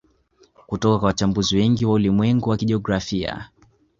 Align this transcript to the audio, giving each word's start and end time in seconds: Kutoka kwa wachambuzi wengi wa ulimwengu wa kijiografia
Kutoka 0.67 0.99
kwa 0.99 1.07
wachambuzi 1.07 1.55
wengi 1.57 1.85
wa 1.85 1.93
ulimwengu 1.93 2.49
wa 2.49 2.57
kijiografia 2.57 3.49